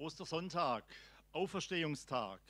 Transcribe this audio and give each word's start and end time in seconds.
Ostersonntag, 0.00 0.84
Auferstehungstag, 1.32 2.40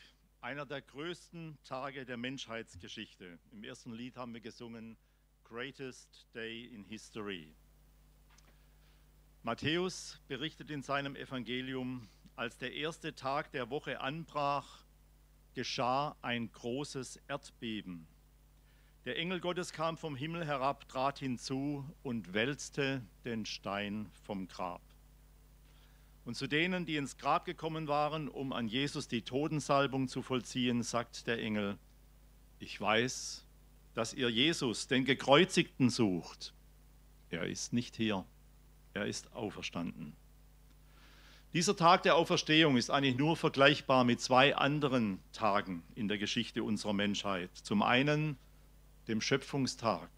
einer 0.43 0.67
der 0.67 0.83
größten 0.83 1.57
Tage 1.65 2.05
der 2.05 2.19
Menschheitsgeschichte. 2.19 3.39
Im 3.53 3.65
ersten 3.65 3.95
Lied 3.95 4.19
haben 4.19 4.35
wir 4.35 4.43
gesungen 4.43 4.99
Greatest 5.45 6.27
Day 6.35 6.67
in 6.67 6.85
History. 6.85 7.55
Matthäus 9.43 10.21
berichtet 10.29 10.69
in 10.69 10.83
seinem 10.83 11.17
Evangelium, 11.17 12.07
als 12.37 12.59
der 12.59 12.75
erste 12.75 13.15
Tag 13.15 13.51
der 13.53 13.71
Woche 13.71 14.03
anbrach, 14.03 14.85
geschah 15.55 16.17
ein 16.21 16.53
großes 16.53 17.17
Erdbeben. 17.29 18.07
Der 19.07 19.17
Engel 19.17 19.41
Gottes 19.41 19.73
kam 19.73 19.97
vom 19.97 20.17
Himmel 20.17 20.45
herab, 20.45 20.87
trat 20.87 21.19
hinzu 21.19 21.89
und 22.03 22.35
wälzte 22.35 23.03
den 23.25 23.47
Stein 23.47 24.11
vom 24.27 24.49
Grab. 24.49 24.83
Und 26.29 26.35
zu 26.35 26.47
denen, 26.47 26.85
die 26.85 26.97
ins 26.97 27.17
Grab 27.17 27.47
gekommen 27.47 27.89
waren, 27.89 28.29
um 28.29 28.53
an 28.53 28.69
Jesus 28.69 29.09
die 29.09 29.23
Totensalbung 29.23 30.09
zu 30.09 30.21
vollziehen, 30.21 30.83
sagt 30.83 31.27
der 31.27 31.43
Engel, 31.43 31.79
ich 32.59 32.79
weiß, 32.79 33.47
dass 33.95 34.13
ihr 34.13 34.29
Jesus, 34.29 34.89
den 34.89 35.07
Gekreuzigten, 35.07 35.89
sucht. 35.89 36.53
Er 37.31 37.45
ist 37.45 37.73
nicht 37.73 37.97
hier, 37.97 38.27
er 38.93 39.07
ist 39.07 39.33
auferstanden. 39.33 40.15
Dieser 41.55 41.77
Tag 41.77 42.03
der 42.03 42.17
Auferstehung 42.17 42.77
ist 42.77 42.91
eigentlich 42.91 43.17
nur 43.17 43.35
vergleichbar 43.35 44.05
mit 44.05 44.21
zwei 44.21 44.55
anderen 44.55 45.21
Tagen 45.33 45.83
in 45.95 46.09
der 46.09 46.19
Geschichte 46.19 46.63
unserer 46.63 46.93
Menschheit. 46.93 47.57
Zum 47.57 47.81
einen 47.81 48.37
dem 49.07 49.23
Schöpfungstag, 49.23 50.11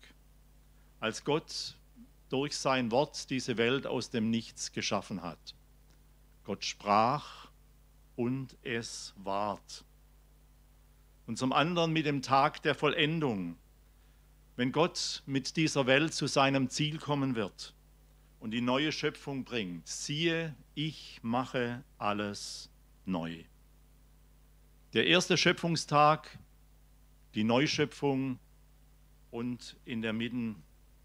als 0.98 1.22
Gott 1.22 1.78
durch 2.30 2.56
sein 2.56 2.90
Wort 2.90 3.30
diese 3.30 3.56
Welt 3.58 3.86
aus 3.86 4.10
dem 4.10 4.28
Nichts 4.28 4.72
geschaffen 4.72 5.22
hat. 5.22 5.54
Gott 6.50 6.64
sprach 6.64 7.48
und 8.16 8.56
es 8.64 9.14
ward. 9.18 9.84
Und 11.28 11.38
zum 11.38 11.52
anderen 11.52 11.92
mit 11.92 12.06
dem 12.06 12.22
Tag 12.22 12.60
der 12.62 12.74
Vollendung, 12.74 13.56
wenn 14.56 14.72
Gott 14.72 15.22
mit 15.26 15.56
dieser 15.56 15.86
Welt 15.86 16.12
zu 16.12 16.26
seinem 16.26 16.68
Ziel 16.68 16.98
kommen 16.98 17.36
wird 17.36 17.72
und 18.40 18.50
die 18.50 18.62
neue 18.62 18.90
Schöpfung 18.90 19.44
bringt. 19.44 19.86
Siehe, 19.86 20.56
ich 20.74 21.20
mache 21.22 21.84
alles 21.98 22.68
neu. 23.04 23.44
Der 24.92 25.06
erste 25.06 25.36
Schöpfungstag, 25.36 26.36
die 27.36 27.44
Neuschöpfung 27.44 28.40
und 29.30 29.76
in 29.84 30.02
der 30.02 30.12
Mitte, 30.12 30.56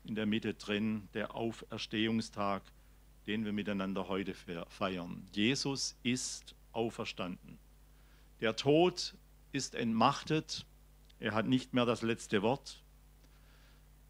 in 0.05 0.15
der 0.15 0.25
Mitte 0.25 0.55
drin 0.55 1.07
der 1.13 1.35
Auferstehungstag, 1.35 2.63
den 3.27 3.45
wir 3.45 3.53
miteinander 3.53 4.07
heute 4.07 4.33
feiern. 4.33 5.27
Jesus 5.33 5.97
ist 6.03 6.55
auferstanden. 6.71 7.57
Der 8.41 8.55
Tod 8.55 9.15
ist 9.51 9.75
entmachtet. 9.75 10.65
Er 11.19 11.33
hat 11.33 11.47
nicht 11.47 11.73
mehr 11.73 11.85
das 11.85 12.01
letzte 12.01 12.41
Wort. 12.41 12.81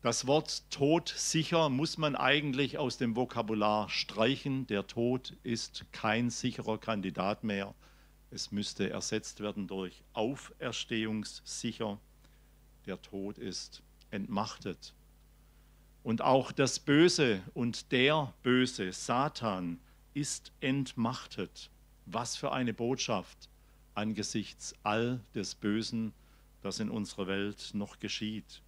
Das 0.01 0.27
Wort 0.27 0.69
Tod 0.69 1.09
sicher 1.09 1.69
muss 1.69 1.97
man 1.97 2.15
eigentlich 2.15 2.77
aus 2.77 2.97
dem 2.97 3.15
Vokabular 3.15 3.89
streichen. 3.89 4.67
Der 4.67 4.85
Tod 4.85 5.33
ist 5.43 5.85
kein 5.91 6.29
sicherer 6.29 6.77
Kandidat 6.77 7.43
mehr. 7.43 7.73
Es 8.29 8.51
müsste 8.51 8.89
ersetzt 8.89 9.39
werden 9.39 9.67
durch 9.67 10.03
auferstehungssicher. 10.13 11.99
Der 12.85 13.01
Tod 13.01 13.37
ist 13.37 13.81
entmachtet. 14.11 14.93
Und 16.05 16.21
auch 16.21 16.51
das 16.51 16.77
Böse 16.77 17.41
und 17.55 17.91
der 17.91 18.31
Böse, 18.43 18.93
Satan, 18.93 19.79
ist 20.13 20.51
entmachtet. 20.59 21.71
Was 22.05 22.37
für 22.37 22.51
eine 22.51 22.75
Botschaft 22.75 23.49
angesichts 23.95 24.75
all 24.83 25.19
des 25.33 25.55
Bösen, 25.55 26.13
das 26.61 26.79
in 26.79 26.91
unserer 26.91 27.25
Welt 27.25 27.71
noch 27.73 27.99
geschieht. 27.99 28.61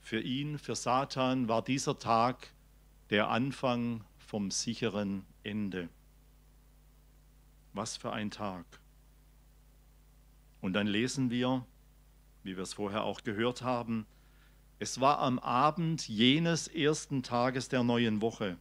Für 0.00 0.20
ihn, 0.20 0.58
für 0.58 0.74
Satan 0.74 1.48
war 1.48 1.64
dieser 1.64 1.98
Tag 1.98 2.52
der 3.08 3.30
Anfang 3.30 4.04
vom 4.18 4.50
sicheren 4.50 5.24
Ende. 5.42 5.88
Was 7.72 7.96
für 7.96 8.12
ein 8.12 8.30
Tag. 8.30 8.66
Und 10.60 10.74
dann 10.74 10.86
lesen 10.86 11.30
wir, 11.30 11.64
wie 12.42 12.54
wir 12.54 12.64
es 12.64 12.74
vorher 12.74 13.04
auch 13.04 13.22
gehört 13.22 13.62
haben, 13.62 14.06
es 14.80 14.98
war 14.98 15.18
am 15.18 15.38
Abend 15.38 16.08
jenes 16.08 16.66
ersten 16.66 17.22
Tages 17.22 17.68
der 17.68 17.82
neuen 17.82 18.22
Woche. 18.22 18.56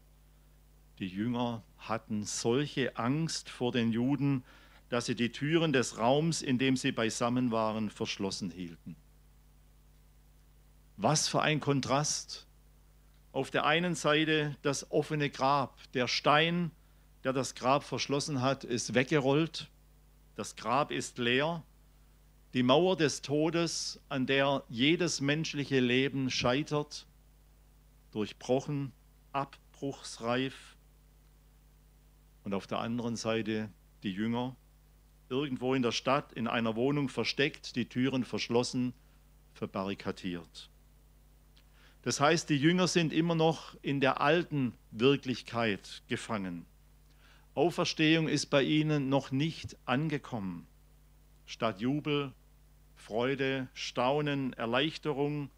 Die 1.00 1.08
Jünger 1.08 1.64
hatten 1.78 2.26
solche 2.26 2.98
Angst 2.98 3.50
vor 3.50 3.72
den 3.72 3.94
Juden, 3.94 4.44
dass 4.90 5.06
sie 5.06 5.16
die 5.16 5.32
Türen 5.32 5.72
des 5.72 5.98
Raums, 5.98 6.42
in 6.42 6.58
dem 6.58 6.76
sie 6.76 6.92
beisammen 6.92 7.52
waren, 7.52 7.90
verschlossen 7.90 8.52
hielten. 8.52 8.98
Was 10.98 11.30
für 11.30 11.42
ein 11.42 11.62
Kontrast. 11.62 12.48
Auf 13.32 13.50
der 13.50 13.66
einen 13.66 13.96
Seite 13.96 14.58
das 14.62 14.92
offene 14.92 15.30
Grab. 15.30 15.78
Der 15.94 16.10
Stein, 16.10 16.72
der 17.24 17.32
das 17.32 17.56
Grab 17.56 17.86
verschlossen 17.86 18.42
hat, 18.42 18.66
ist 18.66 18.94
weggerollt. 18.94 19.70
Das 20.36 20.58
Grab 20.58 20.92
ist 20.92 21.18
leer. 21.18 21.64
Die 22.54 22.64
Mauer 22.64 22.98
des 22.98 23.22
Todes, 23.22 24.00
an 24.10 24.26
der 24.26 24.64
jedes 24.70 25.22
menschliche 25.22 25.80
Leben 25.80 26.32
scheitert, 26.32 27.06
durchbrochen, 28.12 28.92
abbruchsreif. 29.34 30.76
Und 32.44 32.56
auf 32.56 32.66
der 32.66 32.80
anderen 32.80 33.16
Seite 33.16 33.70
die 34.02 34.12
Jünger, 34.12 34.56
irgendwo 35.30 35.76
in 35.76 35.84
der 35.84 35.92
Stadt, 35.92 36.34
in 36.34 36.48
einer 36.48 36.76
Wohnung 36.76 37.08
versteckt, 37.08 37.76
die 37.76 37.88
Türen 37.88 38.24
verschlossen, 38.24 38.94
verbarrikadiert. 39.54 40.72
Das 42.02 42.20
heißt, 42.20 42.50
die 42.50 42.58
Jünger 42.58 42.88
sind 42.88 43.14
immer 43.14 43.36
noch 43.36 43.76
in 43.84 44.00
der 44.00 44.22
alten 44.22 44.74
Wirklichkeit 44.90 46.02
gefangen. 46.08 46.66
Auferstehung 47.54 48.28
ist 48.28 48.48
bei 48.48 48.64
ihnen 48.64 49.10
noch 49.10 49.32
nicht 49.32 49.78
angekommen. 49.86 50.66
Statt 51.50 51.82
Jubel 51.82 52.32
Freude, 52.94 53.70
Staunen, 53.74 54.54
Erleichterung 54.54 55.50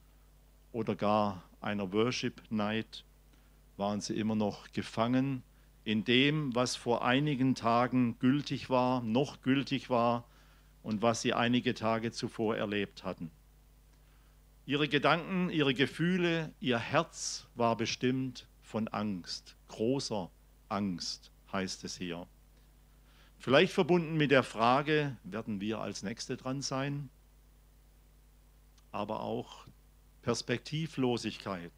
oder 0.71 0.95
gar 0.95 1.43
einer 1.59 1.91
Worship 1.91 2.41
Night 2.49 3.03
waren 3.75 3.99
sie 3.99 4.15
immer 4.15 4.35
noch 4.35 4.71
gefangen 4.71 5.43
in 5.83 6.05
dem, 6.05 6.55
was 6.55 6.77
vor 6.77 7.03
einigen 7.03 7.55
Tagen 7.55 8.17
gültig 8.19 8.69
war, 8.69 9.01
noch 9.01 9.41
gültig 9.41 9.89
war 9.89 10.29
und 10.81 11.01
was 11.01 11.23
sie 11.23 11.33
einige 11.33 11.73
Tage 11.73 12.13
zuvor 12.13 12.55
erlebt 12.55 13.03
hatten. 13.03 13.29
Ihre 14.65 14.87
Gedanken, 14.87 15.49
ihre 15.49 15.73
Gefühle, 15.73 16.53
ihr 16.61 16.79
Herz 16.79 17.49
war 17.53 17.75
bestimmt 17.75 18.47
von 18.61 18.87
Angst, 18.87 19.57
großer 19.67 20.31
Angst 20.69 21.33
heißt 21.51 21.83
es 21.83 21.97
hier. 21.97 22.27
Vielleicht 23.41 23.73
verbunden 23.73 24.15
mit 24.15 24.31
der 24.31 24.43
Frage, 24.43 25.17
werden 25.23 25.59
wir 25.59 25.79
als 25.81 26.03
Nächste 26.03 26.37
dran 26.37 26.61
sein? 26.61 27.09
aber 28.91 29.21
auch 29.21 29.65
Perspektivlosigkeit. 30.21 31.71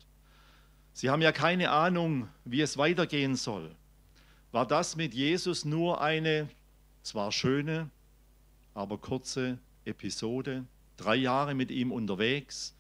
Sie 0.94 1.10
haben 1.10 1.22
ja 1.22 1.32
keine 1.32 1.72
Ahnung, 1.72 2.28
wie 2.44 2.62
es 2.62 2.78
weitergehen 2.78 3.36
soll. 3.36 3.76
War 4.52 4.68
das 4.68 4.96
mit 4.96 5.14
Jesus 5.14 5.66
nur 5.66 6.02
eine 6.02 6.50
zwar 7.02 7.32
schöne, 7.32 7.90
aber 8.74 8.98
kurze 8.98 9.58
Episode? 9.86 10.66
Drei 10.98 11.16
Jahre 11.16 11.56
mit 11.56 11.72
ihm 11.72 11.92
unterwegs, 11.92 12.76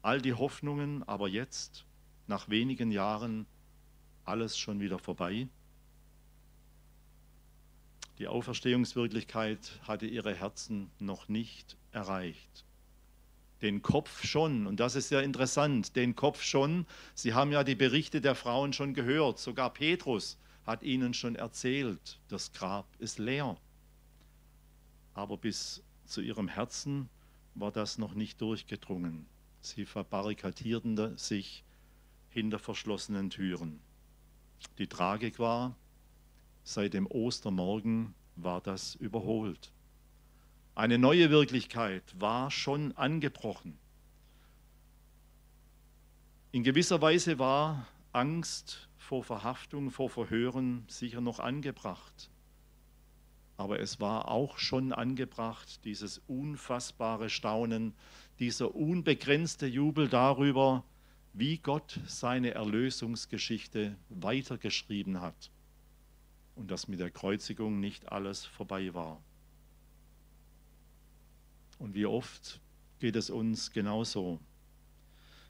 all 0.00 0.22
die 0.22 0.32
Hoffnungen, 0.32 1.02
aber 1.06 1.28
jetzt, 1.28 1.84
nach 2.26 2.48
wenigen 2.48 2.90
Jahren, 2.90 3.46
alles 4.24 4.56
schon 4.56 4.80
wieder 4.80 4.98
vorbei? 4.98 5.48
Die 8.18 8.28
Auferstehungswirklichkeit 8.28 9.80
hatte 9.82 10.06
ihre 10.06 10.34
Herzen 10.34 10.90
noch 10.98 11.28
nicht 11.28 11.76
erreicht. 11.92 12.64
Den 13.62 13.80
Kopf 13.80 14.24
schon. 14.24 14.66
Und 14.66 14.80
das 14.80 14.96
ist 14.96 15.10
ja 15.10 15.20
interessant. 15.20 15.96
Den 15.96 16.14
Kopf 16.16 16.42
schon. 16.42 16.86
Sie 17.14 17.32
haben 17.32 17.52
ja 17.52 17.64
die 17.64 17.74
Berichte 17.74 18.20
der 18.20 18.34
Frauen 18.34 18.72
schon 18.72 18.92
gehört. 18.92 19.38
Sogar 19.38 19.72
Petrus 19.72 20.38
hat 20.66 20.82
ihnen 20.82 21.14
schon 21.14 21.36
erzählt, 21.36 22.20
das 22.28 22.52
Grab 22.52 22.86
ist 22.98 23.18
leer. 23.18 23.56
Aber 25.14 25.36
bis 25.36 25.82
zu 26.04 26.20
ihrem 26.20 26.48
Herzen 26.48 27.08
war 27.54 27.72
das 27.72 27.98
noch 27.98 28.14
nicht 28.14 28.40
durchgedrungen. 28.40 29.26
Sie 29.60 29.84
verbarrikadierten 29.84 31.16
sich 31.16 31.64
hinter 32.30 32.58
verschlossenen 32.58 33.30
Türen. 33.30 33.80
Die 34.78 34.86
Tragik 34.86 35.38
war, 35.38 35.76
seit 36.64 36.94
dem 36.94 37.06
Ostermorgen 37.06 38.14
war 38.36 38.60
das 38.60 38.94
überholt. 38.94 39.72
Eine 40.74 40.98
neue 40.98 41.30
Wirklichkeit 41.30 42.02
war 42.18 42.50
schon 42.50 42.92
angebrochen. 42.96 43.78
In 46.50 46.64
gewisser 46.64 47.00
Weise 47.00 47.38
war 47.38 47.86
Angst 48.12 48.88
vor 48.96 49.22
Verhaftung, 49.22 49.90
vor 49.90 50.10
Verhören 50.10 50.84
sicher 50.88 51.20
noch 51.20 51.40
angebracht. 51.40 52.30
aber 53.58 53.78
es 53.78 54.00
war 54.00 54.28
auch 54.28 54.58
schon 54.58 54.92
angebracht, 54.92 55.84
dieses 55.84 56.18
unfassbare 56.26 57.30
Staunen, 57.30 57.94
dieser 58.40 58.74
unbegrenzte 58.74 59.66
Jubel 59.66 60.08
darüber, 60.08 60.84
wie 61.32 61.58
Gott 61.58 62.00
seine 62.06 62.54
Erlösungsgeschichte 62.54 63.96
weitergeschrieben 64.08 65.20
hat 65.20 65.51
und 66.56 66.70
dass 66.70 66.88
mit 66.88 67.00
der 67.00 67.10
Kreuzigung 67.10 67.80
nicht 67.80 68.10
alles 68.10 68.44
vorbei 68.44 68.92
war. 68.94 69.20
Und 71.78 71.94
wie 71.94 72.06
oft 72.06 72.60
geht 73.00 73.16
es 73.16 73.30
uns 73.30 73.72
genauso. 73.72 74.38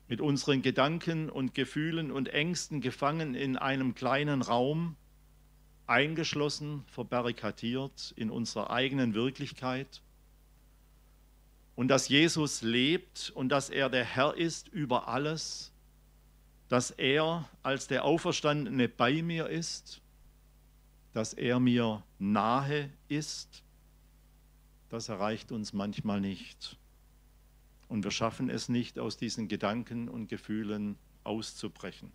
Mit 0.08 0.20
unseren 0.20 0.62
Gedanken 0.62 1.28
und 1.31 1.54
Gefühlen 1.54 2.10
und 2.10 2.28
Ängsten 2.28 2.81
gefangen 2.81 3.34
in 3.34 3.56
einem 3.56 3.94
kleinen 3.94 4.43
Raum, 4.43 4.96
eingeschlossen, 5.87 6.84
verbarrikadiert 6.87 8.12
in 8.16 8.31
unserer 8.31 8.70
eigenen 8.70 9.14
Wirklichkeit. 9.14 10.00
Und 11.75 11.88
dass 11.88 12.08
Jesus 12.08 12.62
lebt 12.62 13.31
und 13.34 13.48
dass 13.48 13.70
er 13.70 13.88
der 13.88 14.05
Herr 14.05 14.37
ist 14.37 14.69
über 14.69 15.08
alles, 15.08 15.72
dass 16.69 16.90
er 16.90 17.48
als 17.62 17.88
der 17.88 18.05
Auferstandene 18.05 18.88
bei 18.88 19.22
mir 19.22 19.48
ist, 19.48 20.01
dass 21.12 21.32
er 21.34 21.60
mir 21.60 22.02
nahe 22.18 22.90
ist, 23.08 23.62
das 24.88 25.08
erreicht 25.08 25.52
uns 25.52 25.72
manchmal 25.72 26.20
nicht. 26.20 26.78
Und 27.88 28.04
wir 28.04 28.10
schaffen 28.10 28.48
es 28.48 28.68
nicht, 28.68 28.98
aus 28.98 29.16
diesen 29.16 29.48
Gedanken 29.48 30.08
und 30.08 30.28
Gefühlen 30.28 30.96
auszubrechen. 31.24 32.10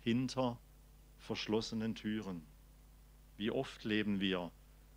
Hinter 0.00 0.58
verschlossenen 1.18 1.94
Türen. 1.94 2.42
Wie 3.36 3.50
oft 3.50 3.84
leben 3.84 4.20
wir 4.20 4.50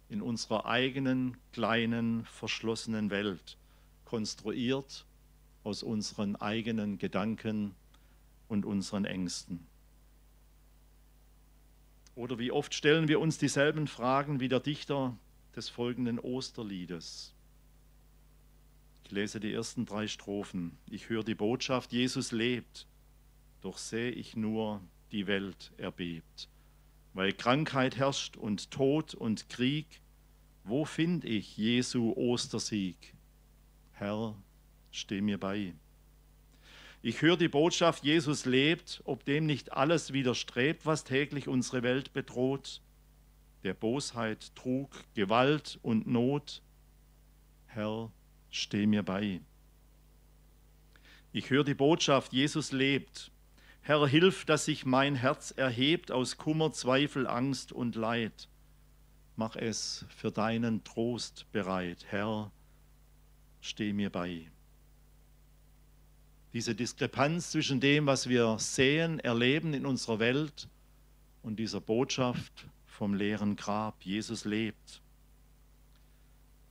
in 0.09 0.21
unserer 0.21 0.65
eigenen 0.65 1.37
kleinen 1.51 2.25
verschlossenen 2.25 3.11
Welt, 3.11 3.57
konstruiert 4.05 5.05
aus 5.63 5.83
unseren 5.83 6.35
eigenen 6.35 6.97
Gedanken 6.97 7.75
und 8.47 8.65
unseren 8.65 9.05
Ängsten. 9.05 9.69
Oder 12.15 12.39
wie 12.39 12.51
oft 12.51 12.73
stellen 12.73 13.07
wir 13.07 13.19
uns 13.19 13.38
dieselben 13.38 13.88
Fragen 13.88 14.39
wie 14.39 14.50
der 14.50 14.59
Dichter 14.59 15.17
des 15.56 15.69
folgenden 15.69 16.19
Osterliedes. 16.19 17.33
Ich 19.03 19.11
lese 19.11 19.39
die 19.39 19.53
ersten 19.53 19.85
drei 19.85 20.07
Strophen. 20.07 20.77
Ich 20.89 21.09
höre 21.09 21.23
die 21.23 21.35
Botschaft, 21.35 21.91
Jesus 21.91 22.31
lebt, 22.31 22.88
doch 23.61 23.77
sehe 23.77 24.11
ich 24.11 24.35
nur, 24.35 24.81
die 25.11 25.27
Welt 25.27 25.71
erbebt. 25.77 26.47
Weil 27.13 27.33
Krankheit 27.33 27.97
herrscht 27.97 28.38
und 28.38 28.69
Tod 28.69 29.15
und 29.15 29.50
Krieg, 29.50 30.01
wo 30.63 30.85
find 30.85 31.25
ich 31.25 31.57
Jesu 31.57 32.13
Ostersieg? 32.13 33.15
Herr, 33.94 34.35
steh 34.91 35.21
mir 35.21 35.39
bei. 35.39 35.73
Ich 37.01 37.22
höre 37.22 37.38
die 37.38 37.48
Botschaft, 37.48 38.04
Jesus 38.04 38.46
lebt, 38.46 39.01
ob 39.06 39.24
dem 39.24 39.46
nicht 39.46 39.72
alles 39.72 40.12
widerstrebt, 40.12 40.86
was 40.86 41.06
täglich 41.06 41.48
unsere 41.48 41.81
Welt 41.81 42.12
bedroht, 42.12 42.81
der 43.63 43.74
Bosheit, 43.74 44.54
Trug, 44.56 44.90
Gewalt 45.13 45.80
und 45.81 46.07
Not. 46.07 46.62
Herr, 47.68 48.12
steh 48.50 48.86
mir 48.86 49.04
bei. 49.04 49.40
Ich 51.31 51.50
höre 51.50 51.63
die 51.63 51.74
Botschaft, 51.74 52.34
Jesus 52.34 52.74
lebt. 52.74 53.31
Herr, 53.81 54.06
hilf, 54.06 54.44
dass 54.44 54.66
sich 54.66 54.86
mein 54.86 55.16
Herz 55.16 55.51
erhebt 55.51 56.12
aus 56.12 56.38
Kummer, 56.38 56.74
Zweifel, 56.74 57.28
Angst 57.28 57.72
und 57.72 57.96
Leid. 57.96 58.50
Mach 59.38 59.56
es 59.56 60.06
für 60.10 60.31
deinen 60.31 60.84
Trost 60.84 61.46
bereit. 61.54 62.06
Herr, 62.10 62.51
steh 63.62 63.94
mir 63.94 64.10
bei. 64.10 64.51
Diese 66.54 66.74
Diskrepanz 66.74 67.51
zwischen 67.51 67.80
dem, 67.80 68.07
was 68.07 68.28
wir 68.28 68.57
sehen, 68.57 69.19
erleben 69.19 69.74
in 69.74 69.86
unserer 69.86 70.19
Welt 70.19 70.68
und 71.44 71.57
dieser 71.57 71.80
Botschaft 71.80 72.68
vom 72.86 73.13
leeren 73.13 73.56
Grab. 73.56 74.04
Jesus 74.04 74.46
lebt. 74.46 75.01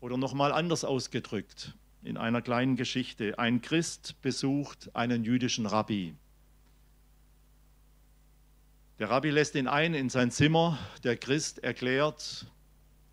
Oder 0.01 0.17
nochmal 0.17 0.53
anders 0.53 0.85
ausgedrückt, 0.85 1.75
in 2.03 2.17
einer 2.17 2.43
kleinen 2.43 2.77
Geschichte. 2.77 3.39
Ein 3.39 3.61
Christ 3.61 4.21
besucht 4.21 4.95
einen 4.95 5.25
jüdischen 5.25 5.67
Rabbi. 5.67 6.15
Der 8.99 9.11
Rabbi 9.11 9.31
lässt 9.31 9.55
ihn 9.55 9.69
ein 9.69 9.95
in 9.95 10.11
sein 10.11 10.33
Zimmer. 10.33 10.77
Der 11.05 11.17
Christ 11.17 11.61
erklärt, 11.61 12.47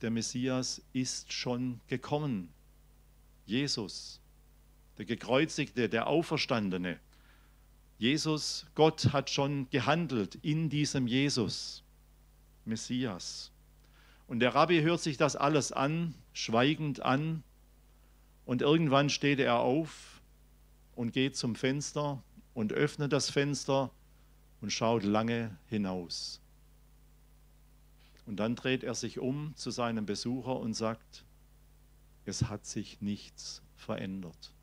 der 0.02 0.10
Messias 0.10 0.82
ist 0.94 1.32
schon 1.32 1.80
gekommen. 1.88 2.50
Jesus 3.46 4.20
der 4.98 5.06
gekreuzigte, 5.06 5.90
der 5.90 6.08
Auferstandene. 6.08 7.00
Jesus, 7.98 8.66
Gott 8.76 9.14
hat 9.14 9.30
schon 9.30 9.70
gehandelt 9.70 10.36
in 10.42 10.70
diesem 10.70 11.08
Jesus, 11.08 11.84
Messias. 12.66 13.52
Und 14.28 14.40
der 14.40 14.56
Rabbi 14.56 14.82
hört 14.82 15.02
sich 15.02 15.18
das 15.18 15.36
alles 15.36 15.72
an, 15.72 16.14
schweigend 16.34 17.02
an, 17.02 17.44
und 18.46 18.62
irgendwann 18.62 19.10
steht 19.10 19.40
er 19.40 19.60
auf 19.60 20.22
und 20.96 21.14
geht 21.14 21.36
zum 21.36 21.56
Fenster 21.56 22.22
und 22.54 22.74
öffnet 22.74 23.12
das 23.12 23.30
Fenster 23.30 23.92
und 24.62 24.72
schaut 24.72 25.04
lange 25.04 25.58
hinaus. 25.68 26.40
Und 28.26 28.38
dann 28.38 28.56
dreht 28.56 28.84
er 28.84 28.96
sich 28.96 29.20
um 29.20 29.56
zu 29.56 29.72
seinem 29.72 30.06
Besucher 30.06 30.60
und 30.60 30.74
sagt, 30.74 31.26
es 32.26 32.44
hat 32.44 32.66
sich 32.66 33.02
nichts 33.02 33.62
verändert. 33.76 34.55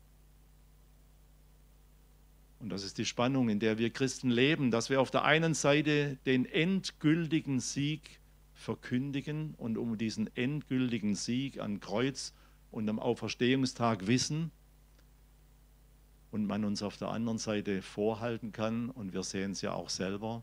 Und 2.63 2.69
das 2.69 2.85
ist 2.85 2.97
die 2.97 3.03
Spannung, 3.03 3.49
in 3.49 3.59
der 3.59 3.77
wir 3.77 3.89
Christen 3.89 4.29
leben, 4.29 4.71
dass 4.71 4.89
wir 4.89 5.01
auf 5.01 5.11
der 5.11 5.25
einen 5.25 5.53
Seite 5.53 6.17
den 6.25 6.45
endgültigen 6.45 7.59
Sieg 7.59 8.21
verkündigen 8.53 9.53
und 9.57 9.77
um 9.77 9.97
diesen 9.97 10.33
endgültigen 10.37 11.13
Sieg 11.13 11.59
an 11.59 11.81
Kreuz 11.81 12.33
und 12.71 12.87
am 12.87 12.99
Auferstehungstag 12.99 14.07
wissen 14.07 14.49
und 16.31 16.45
man 16.45 16.63
uns 16.63 16.81
auf 16.83 16.95
der 16.95 17.09
anderen 17.09 17.37
Seite 17.37 17.81
vorhalten 17.81 18.53
kann, 18.53 18.89
und 18.89 19.11
wir 19.11 19.23
sehen 19.23 19.51
es 19.51 19.61
ja 19.61 19.73
auch 19.73 19.89
selber, 19.89 20.41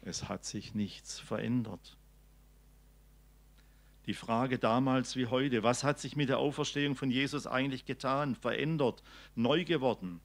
es 0.00 0.30
hat 0.30 0.46
sich 0.46 0.74
nichts 0.74 1.18
verändert. 1.18 1.98
Die 4.06 4.14
Frage 4.14 4.58
damals 4.58 5.14
wie 5.14 5.26
heute, 5.26 5.62
was 5.62 5.84
hat 5.84 5.98
sich 5.98 6.16
mit 6.16 6.30
der 6.30 6.38
Auferstehung 6.38 6.96
von 6.96 7.10
Jesus 7.10 7.46
eigentlich 7.46 7.84
getan, 7.84 8.34
verändert, 8.34 9.02
neu 9.34 9.66
geworden? 9.66 10.22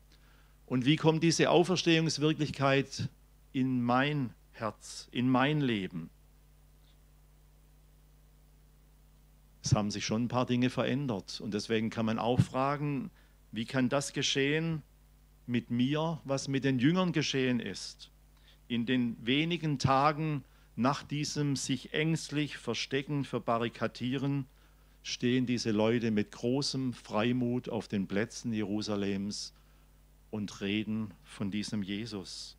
Und 0.74 0.88
wie 0.88 0.96
kommt 0.96 1.22
diese 1.22 1.52
Auferstehungswirklichkeit 1.52 3.08
in 3.52 3.84
mein 3.84 4.34
Herz, 4.54 5.08
in 5.12 5.30
mein 5.30 5.62
Leben? 5.62 6.10
Es 9.64 9.76
haben 9.76 9.92
sich 9.92 10.04
schon 10.04 10.24
ein 10.24 10.28
paar 10.30 10.48
Dinge 10.48 10.72
verändert. 10.72 11.42
Und 11.42 11.54
deswegen 11.54 11.92
kann 11.92 12.08
man 12.08 12.18
auch 12.18 12.40
fragen, 12.40 13.12
wie 13.52 13.66
kann 13.66 13.88
das 13.88 14.14
geschehen 14.14 14.82
mit 15.46 15.70
mir, 15.70 16.20
was 16.24 16.48
mit 16.48 16.64
den 16.64 16.80
Jüngern 16.80 17.12
geschehen 17.12 17.60
ist? 17.60 18.10
In 18.68 18.88
den 18.88 19.16
wenigen 19.24 19.78
Tagen 19.78 20.44
nach 20.76 21.04
diesem 21.04 21.56
sich 21.56 21.94
ängstlich 21.94 22.58
verstecken, 22.58 23.26
verbarrikadieren, 23.26 24.48
stehen 25.04 25.46
diese 25.46 25.70
Leute 25.70 26.10
mit 26.10 26.32
großem 26.32 26.94
Freimut 26.94 27.70
auf 27.70 27.88
den 27.88 28.08
Plätzen 28.08 28.52
Jerusalems 28.54 29.54
und 30.34 30.62
reden 30.62 31.14
von 31.24 31.52
diesem 31.52 31.84
Jesus, 31.84 32.58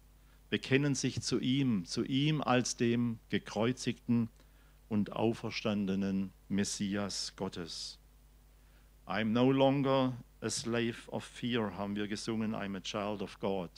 bekennen 0.49 0.95
sich 0.95 1.23
zu 1.23 1.41
ihm, 1.41 1.85
zu 1.87 2.05
ihm 2.05 2.41
als 2.41 2.77
dem 2.77 3.19
gekreuzigten 3.31 4.29
und 4.89 5.11
auferstandenen 5.11 6.33
Messias 6.49 7.33
Gottes. 7.35 7.99
I'm 9.09 9.33
no 9.33 9.51
longer 9.51 10.13
a 10.41 10.51
slave 10.51 11.11
of 11.11 11.25
fear, 11.25 11.77
haben 11.77 11.97
wir 11.97 12.07
gesungen, 12.07 12.55
I'm 12.55 12.77
a 12.77 12.81
child 12.81 13.23
of 13.23 13.41
God. 13.41 13.71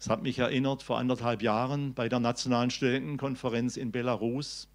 Es 0.00 0.08
hat 0.08 0.22
mich 0.22 0.38
erinnert, 0.38 0.82
vor 0.82 0.98
anderthalb 0.98 1.42
Jahren 1.42 1.92
bei 1.92 2.08
der 2.08 2.20
Nationalen 2.20 2.70
Studentenkonferenz 2.70 3.76
in 3.76 3.92
Belarus 3.92 4.66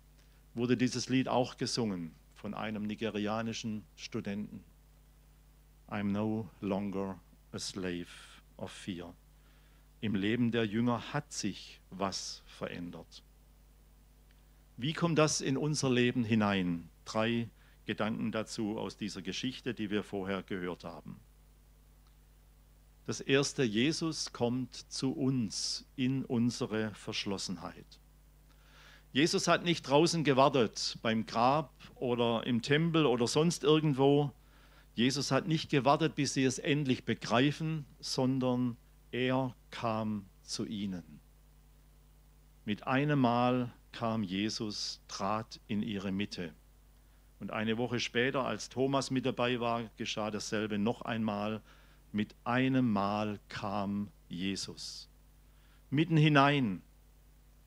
wurde 0.54 0.77
dieses 0.77 1.10
Lied 1.10 1.30
auch 1.30 1.58
gesungen 1.58 2.12
von 2.36 2.54
einem 2.54 2.84
nigerianischen 2.84 3.84
Studenten. 3.96 4.63
I'm 5.89 6.12
no 6.12 6.48
longer 6.62 7.20
a 7.58 7.60
slave 7.60 8.08
of 8.58 8.72
fear. 8.72 9.16
Im 10.00 10.14
Leben 10.14 10.52
der 10.52 10.66
Jünger 10.66 11.12
hat 11.12 11.34
sich 11.34 11.82
was 11.90 12.44
verändert. 12.46 13.24
Wie 14.78 14.94
kommt 14.94 15.18
das 15.18 15.42
in 15.42 15.58
unser 15.58 15.90
Leben 15.90 16.24
hinein? 16.24 16.88
Drei 17.04 17.50
Gedanken 17.88 18.32
dazu 18.32 18.78
aus 18.78 18.96
dieser 18.96 19.24
Geschichte, 19.24 19.74
die 19.74 19.90
wir 19.90 20.04
vorher 20.04 20.44
gehört 20.44 20.84
haben. 20.84 21.20
Das 23.08 23.22
erste, 23.22 23.64
Jesus 23.64 24.34
kommt 24.34 24.76
zu 24.76 25.14
uns 25.14 25.84
in 25.96 26.26
unsere 26.26 26.94
Verschlossenheit. 26.94 28.00
Jesus 29.14 29.48
hat 29.48 29.64
nicht 29.64 29.82
draußen 29.82 30.24
gewartet, 30.24 31.00
beim 31.02 31.26
Grab 31.26 31.74
oder 31.96 32.46
im 32.46 32.62
Tempel 32.62 33.08
oder 33.08 33.26
sonst 33.26 33.64
irgendwo. 33.64 34.32
Jesus 34.98 35.30
hat 35.30 35.48
nicht 35.48 35.70
gewartet, 35.70 36.16
bis 36.16 36.34
sie 36.34 36.44
es 36.44 36.58
endlich 36.58 37.06
begreifen, 37.06 37.86
sondern 38.00 38.77
er 39.12 39.56
kam 39.70 40.25
zu 40.42 40.66
ihnen. 40.66 41.20
Mit 42.66 42.88
einem 42.88 43.20
Mal 43.20 43.72
kam 43.92 44.24
Jesus, 44.24 45.00
trat 45.08 45.60
in 45.68 45.84
ihre 45.84 46.12
Mitte. 46.12 46.51
Und 47.39 47.51
eine 47.51 47.77
Woche 47.77 48.00
später, 48.00 48.44
als 48.46 48.70
Thomas 48.70 49.12
mit 49.12 49.27
dabei 49.27 49.60
war, 49.60 49.88
geschah 49.98 50.32
dasselbe 50.32 50.80
noch 50.80 51.04
einmal. 51.04 51.62
Mit 52.12 52.34
einem 52.44 52.92
Mal 52.92 53.39
kam 53.50 54.10
Jesus. 54.30 55.12
Mitten 55.92 56.18
hinein, 56.18 56.82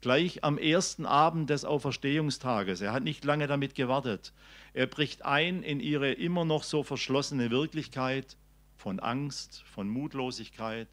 gleich 0.01 0.45
am 0.45 0.59
ersten 0.59 1.07
Abend 1.07 1.51
des 1.51 1.65
Auferstehungstages. 1.65 2.81
Er 2.81 2.93
hat 2.93 3.03
nicht 3.03 3.25
lange 3.25 3.47
damit 3.47 3.75
gewartet. 3.75 4.33
Er 4.73 4.87
bricht 4.87 5.25
ein 5.25 5.63
in 5.63 5.81
ihre 5.81 6.13
immer 6.13 6.45
noch 6.45 6.63
so 6.63 6.83
verschlossene 6.83 7.51
Wirklichkeit 7.51 8.37
von 8.77 9.01
Angst, 9.01 9.63
von 9.67 9.89
Mutlosigkeit, 9.89 10.89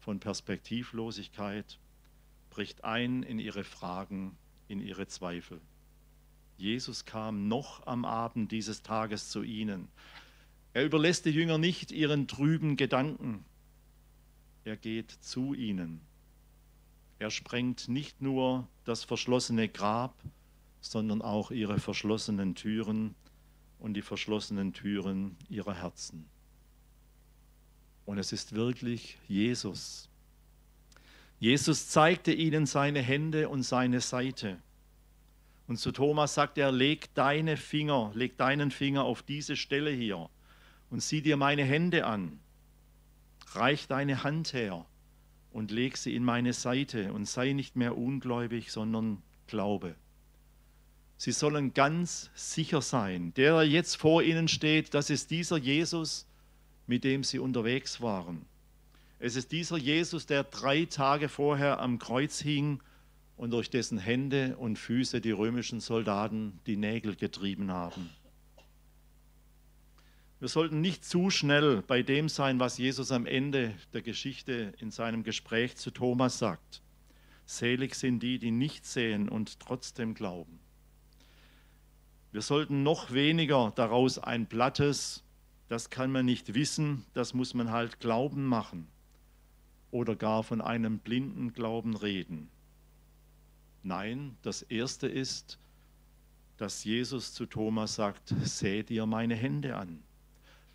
von 0.00 0.18
Perspektivlosigkeit, 0.18 1.78
bricht 2.50 2.84
ein 2.84 3.22
in 3.22 3.38
ihre 3.38 3.64
Fragen, 3.64 4.36
in 4.68 4.80
ihre 4.80 5.06
Zweifel. 5.06 5.60
Jesus 6.56 7.04
kam 7.04 7.48
noch 7.48 7.86
am 7.86 8.04
Abend 8.04 8.50
dieses 8.50 8.82
Tages 8.82 9.30
zu 9.30 9.42
ihnen. 9.42 9.88
Er 10.72 10.84
überlässt 10.84 11.26
die 11.26 11.30
Jünger 11.30 11.58
nicht 11.58 11.92
ihren 11.92 12.28
trüben 12.28 12.76
Gedanken. 12.76 13.44
Er 14.64 14.76
geht 14.76 15.10
zu 15.10 15.54
ihnen. 15.54 16.00
Er 17.18 17.30
sprengt 17.30 17.88
nicht 17.88 18.20
nur 18.20 18.68
das 18.84 19.04
verschlossene 19.04 19.68
Grab, 19.68 20.14
sondern 20.80 21.22
auch 21.22 21.50
ihre 21.50 21.78
verschlossenen 21.78 22.54
Türen 22.54 23.14
und 23.78 23.94
die 23.94 24.02
verschlossenen 24.02 24.72
Türen 24.72 25.36
ihrer 25.48 25.74
Herzen. 25.74 26.28
Und 28.04 28.18
es 28.18 28.32
ist 28.32 28.54
wirklich 28.54 29.18
Jesus. 29.26 30.08
Jesus 31.38 31.88
zeigte 31.88 32.32
ihnen 32.32 32.66
seine 32.66 33.00
Hände 33.00 33.48
und 33.48 33.62
seine 33.62 34.00
Seite. 34.00 34.58
Und 35.66 35.78
zu 35.78 35.92
Thomas 35.92 36.34
sagt 36.34 36.58
er, 36.58 36.70
leg 36.70 37.12
deine 37.14 37.56
Finger, 37.56 38.12
leg 38.14 38.36
deinen 38.36 38.70
Finger 38.70 39.04
auf 39.04 39.22
diese 39.22 39.56
Stelle 39.56 39.90
hier 39.90 40.30
und 40.90 41.02
sieh 41.02 41.22
dir 41.22 41.36
meine 41.36 41.64
Hände 41.64 42.06
an. 42.06 42.38
Reich 43.52 43.88
deine 43.88 44.22
Hand 44.22 44.52
her 44.52 44.86
und 45.56 45.70
leg 45.70 45.96
sie 45.96 46.14
in 46.14 46.22
meine 46.22 46.52
Seite 46.52 47.14
und 47.14 47.24
sei 47.24 47.54
nicht 47.54 47.76
mehr 47.76 47.96
ungläubig, 47.96 48.70
sondern 48.70 49.22
glaube. 49.46 49.94
Sie 51.16 51.32
sollen 51.32 51.72
ganz 51.72 52.30
sicher 52.34 52.82
sein. 52.82 53.32
Der, 53.38 53.62
jetzt 53.62 53.96
vor 53.96 54.22
ihnen 54.22 54.48
steht, 54.48 54.92
das 54.92 55.08
ist 55.08 55.30
dieser 55.30 55.56
Jesus, 55.56 56.26
mit 56.86 57.04
dem 57.04 57.24
sie 57.24 57.38
unterwegs 57.38 58.02
waren. 58.02 58.44
Es 59.18 59.34
ist 59.34 59.50
dieser 59.50 59.78
Jesus, 59.78 60.26
der 60.26 60.44
drei 60.44 60.84
Tage 60.84 61.30
vorher 61.30 61.80
am 61.80 61.98
Kreuz 61.98 62.38
hing 62.38 62.82
und 63.38 63.50
durch 63.50 63.70
dessen 63.70 63.96
Hände 63.96 64.58
und 64.58 64.78
Füße 64.78 65.22
die 65.22 65.30
römischen 65.30 65.80
Soldaten 65.80 66.60
die 66.66 66.76
Nägel 66.76 67.16
getrieben 67.16 67.70
haben. 67.70 68.10
Wir 70.38 70.48
sollten 70.48 70.82
nicht 70.82 71.02
zu 71.02 71.30
schnell 71.30 71.82
bei 71.86 72.02
dem 72.02 72.28
sein, 72.28 72.60
was 72.60 72.76
Jesus 72.76 73.10
am 73.10 73.24
Ende 73.24 73.74
der 73.94 74.02
Geschichte 74.02 74.74
in 74.78 74.90
seinem 74.90 75.22
Gespräch 75.22 75.76
zu 75.76 75.90
Thomas 75.90 76.38
sagt. 76.38 76.82
Selig 77.46 77.94
sind 77.94 78.22
die, 78.22 78.38
die 78.38 78.50
nicht 78.50 78.84
sehen 78.84 79.30
und 79.30 79.60
trotzdem 79.60 80.14
glauben. 80.14 80.58
Wir 82.32 82.42
sollten 82.42 82.82
noch 82.82 83.12
weniger 83.12 83.72
daraus 83.76 84.18
ein 84.18 84.46
plattes, 84.46 85.24
das 85.68 85.88
kann 85.88 86.12
man 86.12 86.26
nicht 86.26 86.52
wissen, 86.52 87.06
das 87.14 87.32
muss 87.32 87.54
man 87.54 87.70
halt 87.70 87.98
Glauben 87.98 88.44
machen 88.44 88.88
oder 89.90 90.16
gar 90.16 90.42
von 90.42 90.60
einem 90.60 90.98
blinden 90.98 91.54
Glauben 91.54 91.96
reden. 91.96 92.50
Nein, 93.82 94.36
das 94.42 94.60
Erste 94.60 95.06
ist, 95.06 95.58
dass 96.58 96.84
Jesus 96.84 97.32
zu 97.32 97.46
Thomas 97.46 97.94
sagt, 97.94 98.34
seh 98.42 98.82
dir 98.82 99.06
meine 99.06 99.34
Hände 99.34 99.76
an. 99.76 100.02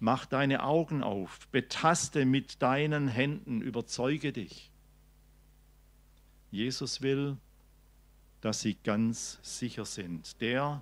Mach 0.04 0.26
deine 0.26 0.64
Augen 0.64 1.04
auf, 1.04 1.48
betaste 1.50 2.26
mit 2.26 2.64
deinen 2.64 3.08
Händen, 3.08 3.62
überzeuge 3.62 4.34
dich. 4.34 4.72
Jesus 6.50 7.04
will, 7.04 7.38
dass 8.42 8.62
sie 8.62 8.78
ganz 8.84 9.38
sicher 9.44 9.86
sind. 9.86 10.42
Der, 10.42 10.82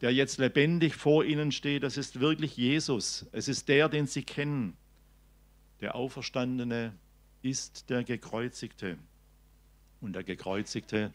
der 0.00 0.14
jetzt 0.14 0.38
lebendig 0.38 0.96
vor 0.96 1.26
ihnen 1.26 1.52
steht, 1.52 1.82
das 1.82 1.98
ist 1.98 2.20
wirklich 2.20 2.56
Jesus. 2.56 3.26
Es 3.32 3.48
ist 3.48 3.68
der, 3.68 3.90
den 3.90 4.06
sie 4.06 4.22
kennen. 4.22 4.78
Der 5.82 5.94
Auferstandene 5.94 6.94
ist 7.42 7.90
der 7.90 8.02
Gekreuzigte. 8.02 8.96
Und 10.00 10.14
der 10.14 10.24
Gekreuzigte 10.24 11.12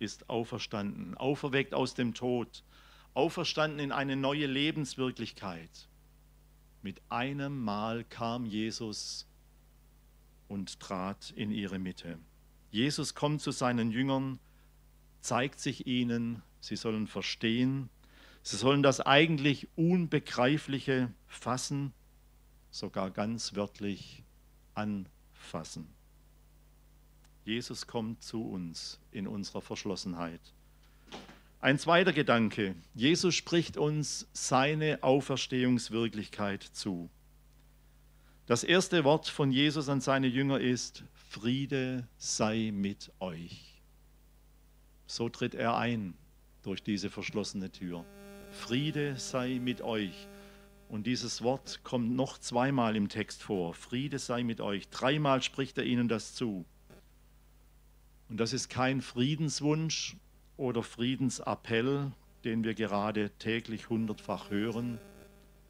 ist 0.00 0.28
auferstanden, 0.28 1.16
auferweckt 1.16 1.74
aus 1.74 1.94
dem 1.94 2.12
Tod, 2.14 2.64
auferstanden 3.14 3.78
in 3.78 3.92
eine 3.92 4.16
neue 4.16 4.46
Lebenswirklichkeit. 4.46 5.87
Mit 6.82 7.02
einem 7.08 7.62
Mal 7.62 8.04
kam 8.04 8.46
Jesus 8.46 9.26
und 10.46 10.80
trat 10.80 11.30
in 11.30 11.50
ihre 11.50 11.78
Mitte. 11.78 12.18
Jesus 12.70 13.14
kommt 13.14 13.40
zu 13.40 13.50
seinen 13.50 13.90
Jüngern, 13.90 14.38
zeigt 15.20 15.58
sich 15.60 15.86
ihnen, 15.86 16.42
sie 16.60 16.76
sollen 16.76 17.06
verstehen, 17.06 17.88
sie 18.42 18.56
sollen 18.56 18.82
das 18.82 19.00
eigentlich 19.00 19.68
Unbegreifliche 19.76 21.12
fassen, 21.26 21.92
sogar 22.70 23.10
ganz 23.10 23.54
wörtlich 23.54 24.22
anfassen. 24.74 25.88
Jesus 27.44 27.86
kommt 27.86 28.22
zu 28.22 28.42
uns 28.42 29.00
in 29.10 29.26
unserer 29.26 29.62
Verschlossenheit. 29.62 30.54
Ein 31.60 31.76
zweiter 31.76 32.12
Gedanke. 32.12 32.76
Jesus 32.94 33.34
spricht 33.34 33.76
uns 33.76 34.28
seine 34.32 35.02
Auferstehungswirklichkeit 35.02 36.62
zu. 36.62 37.10
Das 38.46 38.62
erste 38.62 39.02
Wort 39.02 39.26
von 39.26 39.50
Jesus 39.50 39.88
an 39.88 40.00
seine 40.00 40.28
Jünger 40.28 40.60
ist, 40.60 41.02
Friede 41.30 42.06
sei 42.16 42.70
mit 42.72 43.10
euch. 43.18 43.82
So 45.08 45.28
tritt 45.28 45.56
er 45.56 45.76
ein 45.76 46.14
durch 46.62 46.80
diese 46.80 47.10
verschlossene 47.10 47.72
Tür. 47.72 48.04
Friede 48.52 49.16
sei 49.18 49.58
mit 49.60 49.82
euch. 49.82 50.28
Und 50.88 51.08
dieses 51.08 51.42
Wort 51.42 51.82
kommt 51.82 52.14
noch 52.14 52.38
zweimal 52.38 52.94
im 52.94 53.08
Text 53.08 53.42
vor. 53.42 53.74
Friede 53.74 54.20
sei 54.20 54.44
mit 54.44 54.60
euch. 54.60 54.90
Dreimal 54.90 55.42
spricht 55.42 55.76
er 55.76 55.84
ihnen 55.84 56.06
das 56.06 56.34
zu. 56.34 56.64
Und 58.28 58.38
das 58.38 58.52
ist 58.52 58.68
kein 58.68 59.00
Friedenswunsch 59.00 60.16
oder 60.58 60.82
Friedensappell, 60.82 62.12
den 62.44 62.64
wir 62.64 62.74
gerade 62.74 63.30
täglich 63.38 63.88
hundertfach 63.88 64.50
hören, 64.50 64.98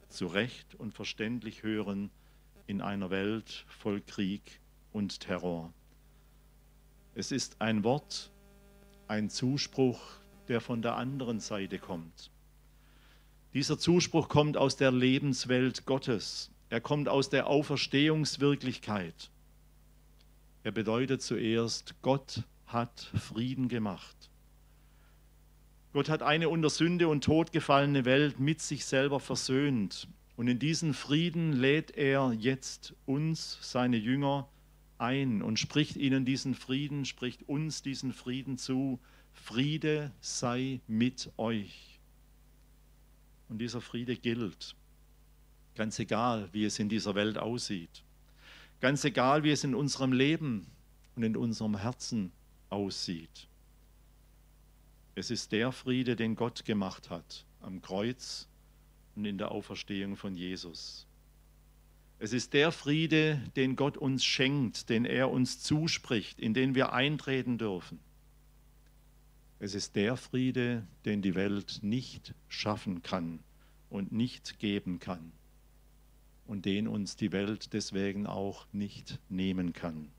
zu 0.08 0.26
Recht 0.26 0.74
und 0.74 0.94
verständlich 0.94 1.62
hören 1.62 2.10
in 2.66 2.80
einer 2.80 3.10
Welt 3.10 3.64
voll 3.68 4.00
Krieg 4.00 4.60
und 4.92 5.20
Terror. 5.20 5.72
Es 7.14 7.30
ist 7.30 7.60
ein 7.60 7.84
Wort, 7.84 8.32
ein 9.06 9.30
Zuspruch, 9.30 10.00
der 10.48 10.60
von 10.60 10.82
der 10.82 10.96
anderen 10.96 11.40
Seite 11.40 11.78
kommt. 11.78 12.30
Dieser 13.52 13.78
Zuspruch 13.78 14.28
kommt 14.28 14.56
aus 14.56 14.76
der 14.76 14.90
Lebenswelt 14.90 15.84
Gottes. 15.84 16.50
Er 16.70 16.80
kommt 16.80 17.08
aus 17.08 17.28
der 17.28 17.46
Auferstehungswirklichkeit. 17.46 19.30
Er 20.62 20.72
bedeutet 20.72 21.22
zuerst, 21.22 21.94
Gott 22.02 22.44
hat 22.66 23.10
Frieden 23.14 23.68
gemacht. 23.68 24.30
Gott 25.92 26.10
hat 26.10 26.22
eine 26.22 26.50
unter 26.50 26.68
Sünde 26.68 27.08
und 27.08 27.24
Tod 27.24 27.50
gefallene 27.50 28.04
Welt 28.04 28.38
mit 28.38 28.60
sich 28.60 28.84
selber 28.84 29.20
versöhnt. 29.20 30.08
Und 30.36 30.46
in 30.46 30.58
diesen 30.58 30.92
Frieden 30.92 31.52
lädt 31.52 31.96
er 31.96 32.32
jetzt 32.38 32.94
uns, 33.06 33.58
seine 33.62 33.96
Jünger, 33.96 34.48
ein 34.98 35.42
und 35.42 35.58
spricht 35.58 35.96
ihnen 35.96 36.24
diesen 36.24 36.54
Frieden, 36.54 37.04
spricht 37.04 37.48
uns 37.48 37.82
diesen 37.82 38.12
Frieden 38.12 38.58
zu. 38.58 39.00
Friede 39.32 40.12
sei 40.20 40.80
mit 40.86 41.30
euch. 41.38 41.98
Und 43.48 43.58
dieser 43.58 43.80
Friede 43.80 44.16
gilt, 44.16 44.76
ganz 45.74 45.98
egal, 45.98 46.48
wie 46.52 46.64
es 46.64 46.78
in 46.78 46.88
dieser 46.88 47.14
Welt 47.14 47.38
aussieht. 47.38 48.04
Ganz 48.80 49.04
egal, 49.04 49.42
wie 49.42 49.50
es 49.50 49.64
in 49.64 49.74
unserem 49.74 50.12
Leben 50.12 50.66
und 51.16 51.22
in 51.22 51.36
unserem 51.36 51.76
Herzen 51.76 52.30
aussieht. 52.68 53.48
Es 55.18 55.32
ist 55.32 55.50
der 55.50 55.72
Friede, 55.72 56.14
den 56.14 56.36
Gott 56.36 56.64
gemacht 56.64 57.10
hat 57.10 57.44
am 57.60 57.82
Kreuz 57.82 58.46
und 59.16 59.24
in 59.24 59.36
der 59.36 59.50
Auferstehung 59.50 60.14
von 60.14 60.36
Jesus. 60.36 61.08
Es 62.20 62.32
ist 62.32 62.52
der 62.52 62.70
Friede, 62.70 63.42
den 63.56 63.74
Gott 63.74 63.96
uns 63.96 64.24
schenkt, 64.24 64.88
den 64.88 65.04
er 65.04 65.28
uns 65.28 65.60
zuspricht, 65.60 66.38
in 66.38 66.54
den 66.54 66.76
wir 66.76 66.92
eintreten 66.92 67.58
dürfen. 67.58 67.98
Es 69.58 69.74
ist 69.74 69.96
der 69.96 70.16
Friede, 70.16 70.86
den 71.04 71.20
die 71.20 71.34
Welt 71.34 71.80
nicht 71.82 72.32
schaffen 72.46 73.02
kann 73.02 73.40
und 73.90 74.12
nicht 74.12 74.60
geben 74.60 75.00
kann 75.00 75.32
und 76.46 76.64
den 76.64 76.86
uns 76.86 77.16
die 77.16 77.32
Welt 77.32 77.72
deswegen 77.72 78.28
auch 78.28 78.68
nicht 78.70 79.18
nehmen 79.28 79.72
kann. 79.72 80.12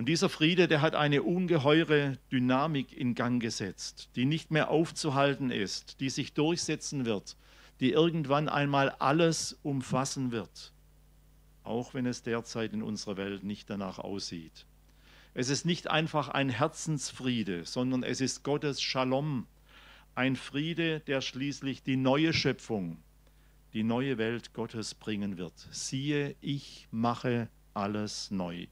Und 0.00 0.06
dieser 0.06 0.30
Friede, 0.30 0.66
der 0.66 0.80
hat 0.80 0.94
eine 0.94 1.22
ungeheure 1.22 2.16
Dynamik 2.32 2.96
in 2.96 3.14
Gang 3.14 3.38
gesetzt, 3.38 4.08
die 4.16 4.24
nicht 4.24 4.50
mehr 4.50 4.70
aufzuhalten 4.70 5.50
ist, 5.50 6.00
die 6.00 6.08
sich 6.08 6.32
durchsetzen 6.32 7.04
wird, 7.04 7.36
die 7.80 7.90
irgendwann 7.90 8.48
einmal 8.48 8.88
alles 8.92 9.58
umfassen 9.62 10.32
wird, 10.32 10.72
auch 11.64 11.92
wenn 11.92 12.06
es 12.06 12.22
derzeit 12.22 12.72
in 12.72 12.82
unserer 12.82 13.18
Welt 13.18 13.44
nicht 13.44 13.68
danach 13.68 13.98
aussieht. 13.98 14.64
Es 15.34 15.50
ist 15.50 15.66
nicht 15.66 15.90
einfach 15.90 16.30
ein 16.30 16.48
Herzensfriede, 16.48 17.66
sondern 17.66 18.02
es 18.02 18.22
ist 18.22 18.42
Gottes 18.42 18.80
Shalom, 18.80 19.46
ein 20.14 20.34
Friede, 20.34 21.00
der 21.00 21.20
schließlich 21.20 21.82
die 21.82 21.98
neue 21.98 22.32
Schöpfung, 22.32 22.96
die 23.74 23.82
neue 23.82 24.16
Welt 24.16 24.54
Gottes 24.54 24.94
bringen 24.94 25.36
wird. 25.36 25.68
Siehe, 25.70 26.36
ich 26.40 26.88
mache 26.90 27.50
alles 27.74 28.30
neu. 28.30 28.66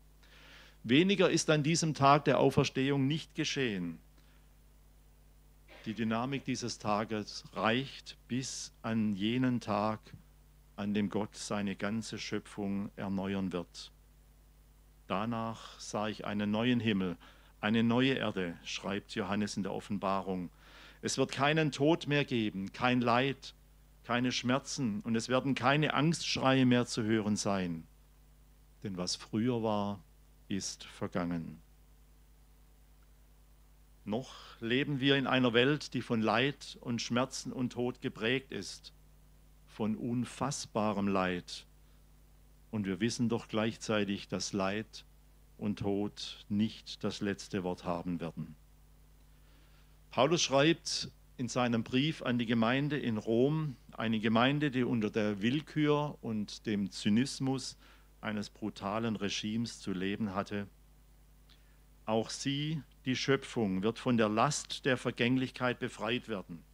Weniger 0.89 1.29
ist 1.29 1.51
an 1.51 1.63
diesem 1.63 1.93
Tag 1.93 2.25
der 2.25 2.39
Auferstehung 2.39 3.07
nicht 3.07 3.35
geschehen. 3.35 3.99
Die 5.85 5.93
Dynamik 5.93 6.47
dieses 6.47 6.79
Tages 6.79 7.45
reicht 7.53 8.17
bis 8.27 8.73
an 8.81 9.15
jenen 9.15 9.61
Tag, 9.61 10.01
an 10.77 10.95
dem 10.95 11.11
Gott 11.11 11.37
seine 11.37 11.77
ganze 11.77 12.17
Schöpfung 12.17 12.91
erneuern 12.97 13.53
wird. 13.53 13.93
Danach 15.09 15.79
sah 15.79 16.09
ich 16.09 16.25
einen 16.25 16.51
neuen 16.51 16.81
Himmel, 16.81 17.19
eine 17.61 17.83
neue 17.83 18.15
Erde, 18.15 18.57
schreibt 18.65 19.15
Johannes 19.15 19.59
in 19.59 19.65
der 19.65 19.75
Offenbarung. 19.75 20.49
Es 21.03 21.19
wird 21.19 21.33
keinen 21.33 21.71
Tod 21.71 22.07
mehr 22.07 22.25
geben, 22.25 22.73
kein 22.73 23.03
Leid, 23.03 23.55
keine 24.05 24.33
Schmerzen 24.33 25.01
und 25.01 25.17
es 25.17 25.29
werden 25.29 25.55
keine 25.55 25.93
Angstschreie 25.93 26.65
mehr 26.65 26.87
zu 26.87 27.03
hören 27.03 27.37
sein. 27.37 27.87
Denn 28.83 28.97
was 28.97 29.17
früher 29.17 29.63
war, 29.63 30.03
ist 30.49 30.85
vergangen. 30.85 31.61
Noch 34.05 34.33
leben 34.61 35.01
wir 35.01 35.17
in 35.17 35.27
einer 35.27 35.53
Welt, 35.53 35.93
die 35.93 36.01
von 36.01 36.23
Leid 36.23 36.79
und 36.81 37.03
Schmerzen 37.03 37.53
und 37.53 37.75
Tod 37.75 38.01
geprägt 38.01 38.53
ist, 38.53 38.95
von 39.67 39.97
unfassbarem 39.97 41.09
Leid. 41.09 41.67
Und 42.71 42.87
wir 42.87 43.01
wissen 43.01 43.29
doch 43.29 43.49
gleichzeitig, 43.49 44.29
dass 44.29 44.53
Leid 44.53 45.05
und 45.59 45.81
Tod 45.81 46.45
nicht 46.49 47.05
das 47.05 47.21
letzte 47.21 47.65
Wort 47.65 47.85
haben 47.85 48.19
werden. 48.21 48.57
Paulus 50.11 50.41
schreibt 50.41 51.11
in 51.37 51.49
seinem 51.49 51.85
Brief 51.85 52.23
an 52.23 52.39
die 52.39 52.47
Gemeinde 52.47 52.99
in 52.99 53.19
Rom, 53.19 53.77
eine 53.93 54.21
Gemeinde, 54.21 54.71
die 54.71 54.85
unter 54.85 55.11
der 55.11 55.43
Willkür 55.43 56.17
und 56.23 56.67
dem 56.67 56.91
Zynismus 56.91 57.77
eines 58.21 58.51
brutalen 58.51 59.17
Regimes 59.17 59.81
zu 59.81 59.93
leben 59.93 60.35
hatte. 60.35 60.67
Auch 62.05 62.31
sie, 62.31 62.83
die 63.05 63.17
Schöpfung, 63.17 63.83
wird 63.83 63.99
von 63.99 64.17
der 64.17 64.29
Last 64.29 64.85
der 64.85 64.97
Vergänglichkeit 64.97 65.79
befreit 65.79 66.29
werden 66.29 66.65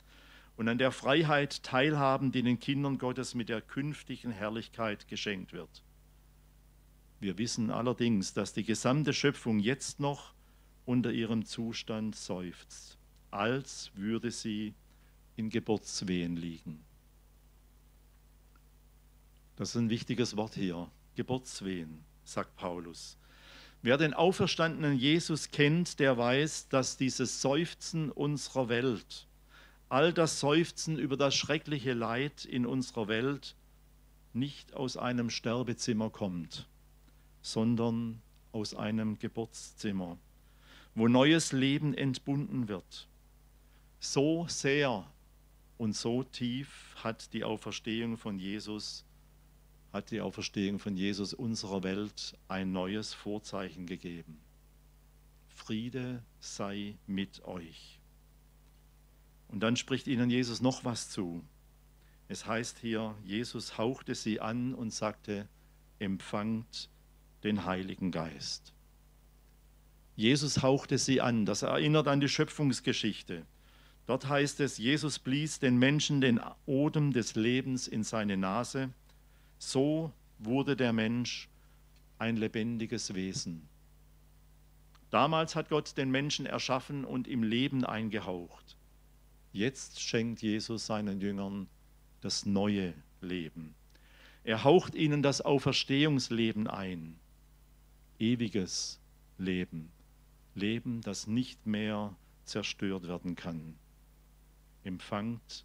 und 0.56 0.68
an 0.68 0.78
der 0.78 0.92
Freiheit 0.92 1.62
teilhaben, 1.62 2.32
die 2.32 2.42
den 2.42 2.60
Kindern 2.60 2.98
Gottes 2.98 3.34
mit 3.34 3.48
der 3.48 3.60
künftigen 3.60 4.30
Herrlichkeit 4.30 5.08
geschenkt 5.08 5.52
wird. 5.52 5.82
Wir 7.20 7.38
wissen 7.38 7.70
allerdings, 7.70 8.34
dass 8.34 8.52
die 8.52 8.64
gesamte 8.64 9.12
Schöpfung 9.12 9.58
jetzt 9.58 9.98
noch 9.98 10.34
unter 10.84 11.10
ihrem 11.10 11.44
Zustand 11.44 12.14
seufzt, 12.14 12.98
als 13.30 13.90
würde 13.94 14.30
sie 14.30 14.74
in 15.36 15.50
Geburtswehen 15.50 16.36
liegen. 16.36 16.84
Das 19.56 19.70
ist 19.70 19.76
ein 19.76 19.90
wichtiges 19.90 20.36
Wort 20.36 20.54
hier. 20.54 20.90
Geburtswehen, 21.14 22.04
sagt 22.24 22.56
Paulus. 22.56 23.18
Wer 23.82 23.98
den 23.98 24.14
auferstandenen 24.14 24.96
Jesus 24.96 25.50
kennt, 25.50 26.00
der 26.00 26.16
weiß, 26.16 26.68
dass 26.68 26.96
dieses 26.96 27.42
Seufzen 27.42 28.10
unserer 28.10 28.70
Welt, 28.70 29.26
all 29.90 30.12
das 30.12 30.40
Seufzen 30.40 30.98
über 30.98 31.16
das 31.16 31.34
schreckliche 31.34 31.92
Leid 31.92 32.46
in 32.46 32.64
unserer 32.64 33.08
Welt, 33.08 33.56
nicht 34.32 34.74
aus 34.74 34.96
einem 34.96 35.28
Sterbezimmer 35.30 36.10
kommt, 36.10 36.66
sondern 37.42 38.22
aus 38.52 38.74
einem 38.74 39.18
Geburtszimmer, 39.18 40.18
wo 40.94 41.08
neues 41.08 41.52
Leben 41.52 41.92
entbunden 41.92 42.68
wird. 42.68 43.06
So 44.00 44.46
sehr 44.48 45.06
und 45.76 45.94
so 45.94 46.22
tief 46.22 46.94
hat 46.96 47.32
die 47.32 47.44
Auferstehung 47.44 48.16
von 48.16 48.38
Jesus 48.38 49.04
hat 49.94 50.10
die 50.10 50.20
Auferstehung 50.20 50.80
von 50.80 50.96
Jesus 50.96 51.32
unserer 51.32 51.84
Welt 51.84 52.36
ein 52.48 52.72
neues 52.72 53.14
Vorzeichen 53.14 53.86
gegeben. 53.86 54.40
Friede 55.46 56.20
sei 56.40 56.96
mit 57.06 57.44
euch. 57.44 58.00
Und 59.46 59.60
dann 59.60 59.76
spricht 59.76 60.08
ihnen 60.08 60.30
Jesus 60.30 60.60
noch 60.60 60.84
was 60.84 61.10
zu. 61.10 61.44
Es 62.26 62.44
heißt 62.44 62.78
hier, 62.80 63.14
Jesus 63.24 63.78
hauchte 63.78 64.16
sie 64.16 64.40
an 64.40 64.74
und 64.74 64.92
sagte, 64.92 65.48
empfangt 66.00 66.90
den 67.44 67.64
Heiligen 67.64 68.10
Geist. 68.10 68.72
Jesus 70.16 70.60
hauchte 70.60 70.98
sie 70.98 71.20
an. 71.20 71.46
Das 71.46 71.62
erinnert 71.62 72.08
an 72.08 72.18
die 72.18 72.28
Schöpfungsgeschichte. 72.28 73.46
Dort 74.06 74.28
heißt 74.28 74.58
es, 74.58 74.76
Jesus 74.76 75.20
blies 75.20 75.60
den 75.60 75.78
Menschen 75.78 76.20
den 76.20 76.40
Odem 76.66 77.12
des 77.12 77.36
Lebens 77.36 77.86
in 77.86 78.02
seine 78.02 78.36
Nase 78.36 78.92
so 79.70 80.12
wurde 80.38 80.76
der 80.76 80.92
Mensch 80.92 81.48
ein 82.18 82.36
lebendiges 82.36 83.14
Wesen. 83.14 83.68
Damals 85.10 85.54
hat 85.54 85.68
Gott 85.68 85.96
den 85.96 86.10
Menschen 86.10 86.46
erschaffen 86.46 87.04
und 87.04 87.28
ihm 87.28 87.42
Leben 87.42 87.84
eingehaucht. 87.84 88.76
Jetzt 89.52 90.00
schenkt 90.00 90.42
Jesus 90.42 90.86
seinen 90.86 91.20
Jüngern 91.20 91.68
das 92.20 92.46
neue 92.46 92.94
Leben. 93.20 93.74
Er 94.42 94.64
haucht 94.64 94.94
ihnen 94.94 95.22
das 95.22 95.40
Auferstehungsleben 95.40 96.66
ein. 96.66 97.18
Ewiges 98.18 99.00
Leben. 99.38 99.92
Leben, 100.54 101.00
das 101.00 101.26
nicht 101.26 101.66
mehr 101.66 102.14
zerstört 102.44 103.06
werden 103.06 103.36
kann. 103.36 103.76
Empfangt 104.82 105.64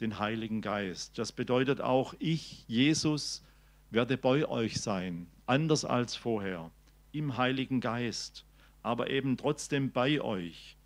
den 0.00 0.18
Heiligen 0.18 0.62
Geist. 0.62 1.18
Das 1.18 1.32
bedeutet 1.32 1.80
auch, 1.80 2.14
ich, 2.18 2.66
Jesus, 2.66 3.42
werde 3.90 4.16
bei 4.16 4.46
euch 4.48 4.80
sein, 4.80 5.26
anders 5.46 5.84
als 5.84 6.16
vorher, 6.16 6.70
im 7.12 7.36
Heiligen 7.36 7.80
Geist, 7.80 8.44
aber 8.82 9.10
eben 9.10 9.36
trotzdem 9.36 9.92
bei 9.92 10.20
euch, 10.20 10.76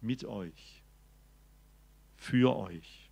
mit 0.00 0.24
euch, 0.24 0.82
für 2.16 2.56
euch. 2.56 3.10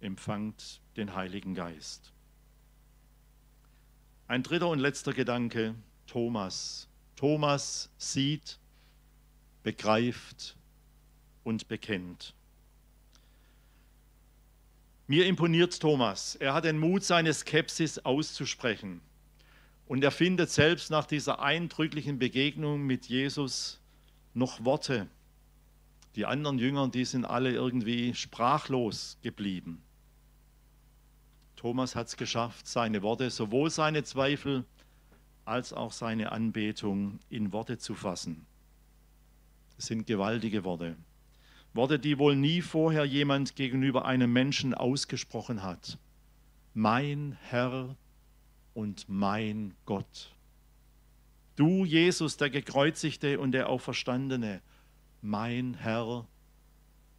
Empfangt 0.00 0.80
den 0.96 1.14
Heiligen 1.14 1.54
Geist. 1.54 2.12
Ein 4.28 4.42
dritter 4.42 4.68
und 4.68 4.78
letzter 4.78 5.12
Gedanke, 5.12 5.74
Thomas. 6.06 6.88
Thomas 7.16 7.90
sieht, 7.98 8.60
begreift, 9.62 10.57
und 11.48 11.66
bekennt. 11.66 12.34
Mir 15.06 15.24
imponiert 15.24 15.80
Thomas. 15.80 16.34
Er 16.34 16.52
hat 16.52 16.66
den 16.66 16.78
Mut, 16.78 17.02
seine 17.02 17.32
Skepsis 17.32 17.98
auszusprechen. 18.00 19.00
Und 19.86 20.04
er 20.04 20.10
findet 20.10 20.50
selbst 20.50 20.90
nach 20.90 21.06
dieser 21.06 21.40
eindrücklichen 21.40 22.18
Begegnung 22.18 22.82
mit 22.82 23.06
Jesus 23.06 23.80
noch 24.34 24.62
Worte. 24.66 25.08
Die 26.14 26.26
anderen 26.26 26.58
Jünger, 26.58 26.88
die 26.88 27.06
sind 27.06 27.24
alle 27.24 27.52
irgendwie 27.52 28.12
sprachlos 28.14 29.16
geblieben. 29.22 29.82
Thomas 31.56 31.96
hat 31.96 32.08
es 32.08 32.18
geschafft, 32.18 32.68
seine 32.68 33.02
Worte, 33.02 33.30
sowohl 33.30 33.70
seine 33.70 34.04
Zweifel 34.04 34.66
als 35.46 35.72
auch 35.72 35.92
seine 35.92 36.30
Anbetung 36.30 37.20
in 37.30 37.52
Worte 37.54 37.78
zu 37.78 37.94
fassen. 37.94 38.44
Das 39.76 39.86
sind 39.86 40.06
gewaltige 40.06 40.64
Worte. 40.64 40.96
Worte, 41.74 41.98
die 41.98 42.18
wohl 42.18 42.34
nie 42.36 42.62
vorher 42.62 43.04
jemand 43.04 43.56
gegenüber 43.56 44.04
einem 44.04 44.32
Menschen 44.32 44.74
ausgesprochen 44.74 45.62
hat. 45.62 45.98
Mein 46.74 47.36
Herr 47.42 47.96
und 48.74 49.08
mein 49.08 49.74
Gott. 49.84 50.34
Du, 51.56 51.84
Jesus, 51.84 52.36
der 52.36 52.50
gekreuzigte 52.50 53.40
und 53.40 53.52
der 53.52 53.68
Auferstandene, 53.68 54.62
mein 55.20 55.74
Herr 55.74 56.26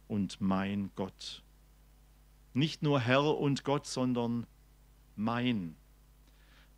und 0.08 0.40
mein 0.40 0.90
Gott. 0.94 1.42
Nicht 2.54 2.82
nur 2.82 3.00
Herr 3.00 3.38
und 3.38 3.64
Gott, 3.64 3.86
sondern 3.86 4.46
mein. 5.14 5.76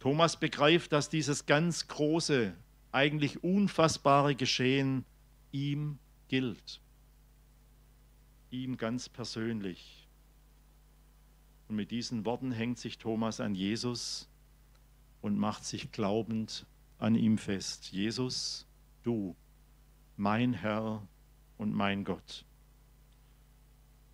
Thomas 0.01 0.39
begreift, 0.39 0.93
dass 0.93 1.09
dieses 1.09 1.47
ganz 1.47 1.87
große, 1.87 2.55
eigentlich 2.91 3.43
unfassbare 3.45 4.35
Geschehen 4.35 5.05
ihm 5.53 5.99
gilt. 6.29 6.81
Ihm 8.53 8.77
ganz 8.77 9.09
persönlich. 9.09 10.07
Und 11.69 11.77
mit 11.77 11.91
diesen 11.91 12.27
Worten 12.27 12.53
hängt 12.53 12.79
sich 12.79 12.99
Thomas 12.99 13.41
an 13.41 13.55
Jesus 13.55 14.29
und 15.23 15.39
macht 15.39 15.65
sich 15.65 15.91
glaubend 15.91 16.67
an 16.99 17.15
ihm 17.15 17.39
fest. 17.39 17.93
Jesus, 17.93 18.67
du, 19.05 19.35
mein 20.19 20.53
Herr 20.53 21.09
und 21.57 21.73
mein 21.73 22.05
Gott. 22.05 22.45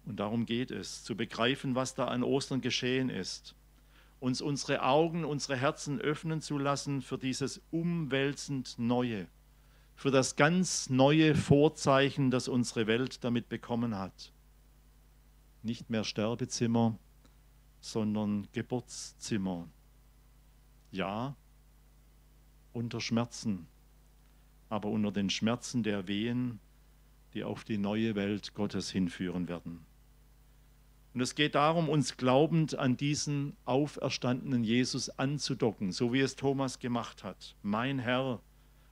Und 0.04 0.20
darum 0.20 0.46
geht 0.46 0.70
es, 0.70 1.02
zu 1.02 1.16
begreifen, 1.16 1.74
was 1.74 1.96
da 1.96 2.06
an 2.06 2.22
Ostern 2.22 2.60
geschehen 2.60 3.10
ist, 3.10 3.56
uns 4.20 4.40
unsere 4.40 4.84
Augen, 4.84 5.24
unsere 5.24 5.56
Herzen 5.56 6.00
öffnen 6.00 6.40
zu 6.40 6.58
lassen 6.58 7.02
für 7.02 7.18
dieses 7.18 7.60
umwälzend 7.72 8.78
Neue, 8.78 9.26
für 9.98 10.12
das 10.12 10.36
ganz 10.36 10.90
neue 10.90 11.34
Vorzeichen, 11.34 12.30
das 12.30 12.46
unsere 12.46 12.86
Welt 12.86 13.24
damit 13.24 13.48
bekommen 13.48 13.98
hat. 13.98 14.32
Nicht 15.64 15.90
mehr 15.90 16.04
Sterbezimmer, 16.04 16.96
sondern 17.80 18.46
Geburtszimmer. 18.52 19.68
Ja, 20.92 21.34
unter 22.72 23.00
Schmerzen, 23.00 23.66
aber 24.68 24.88
unter 24.88 25.10
den 25.10 25.30
Schmerzen 25.30 25.82
der 25.82 26.06
Wehen, 26.06 26.60
die 27.34 27.42
auf 27.42 27.64
die 27.64 27.78
neue 27.78 28.14
Welt 28.14 28.54
Gottes 28.54 28.92
hinführen 28.92 29.48
werden. 29.48 29.84
Und 31.12 31.22
es 31.22 31.34
geht 31.34 31.56
darum, 31.56 31.88
uns 31.88 32.16
glaubend 32.16 32.78
an 32.78 32.96
diesen 32.96 33.56
auferstandenen 33.64 34.62
Jesus 34.62 35.10
anzudocken, 35.10 35.90
so 35.90 36.12
wie 36.12 36.20
es 36.20 36.36
Thomas 36.36 36.78
gemacht 36.78 37.24
hat. 37.24 37.56
Mein 37.62 37.98
Herr 37.98 38.40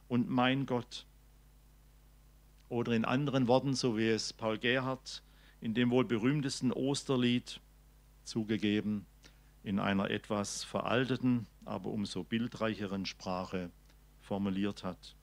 und 0.09 0.29
mein 0.29 0.67
Gott. 0.67 1.07
Oder 2.69 2.93
in 2.93 3.05
anderen 3.05 3.47
Worten, 3.49 3.75
so 3.75 3.97
wie 3.97 4.09
es 4.09 4.33
Paul 4.33 4.59
Gerhardt 4.59 5.23
in 5.61 5.75
dem 5.75 5.91
wohl 5.91 6.05
berühmtesten 6.05 6.73
Osterlied 6.73 7.61
zugegeben, 8.25 9.07
in 9.63 9.81
einer 9.81 10.11
etwas 10.11 10.63
veralteten, 10.65 11.47
aber 11.65 11.91
umso 11.91 12.23
bildreicheren 12.23 13.07
Sprache 13.07 13.71
formuliert 14.21 14.85
hat. 14.85 15.17